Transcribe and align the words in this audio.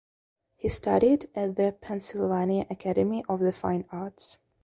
He 0.55 0.67
studied 0.69 1.29
at 1.35 1.57
the 1.57 1.77
Pennsylvania 1.79 2.65
Academy 2.71 3.23
of 3.29 3.39
the 3.39 3.51
Fine 3.53 3.85
Arts. 3.91 4.39